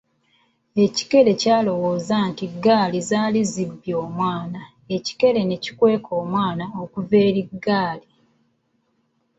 [0.83, 4.61] Ekikere kyalowooza nti ngaali zaali zibbye omwana,
[4.95, 8.07] ekikere ne kikweka omwana okuva eri ngaali.